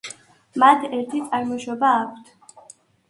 [0.61, 2.35] მათ ერთი წარმოშობა აქვთ.